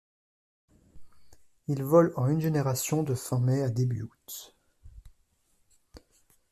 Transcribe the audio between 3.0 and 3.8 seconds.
de fin mai à